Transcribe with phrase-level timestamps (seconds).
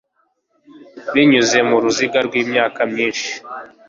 [1.13, 3.29] Binyuze mu ruziga rwimyaka myinshi